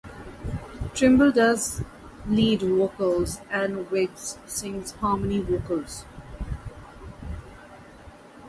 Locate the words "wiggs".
3.91-4.39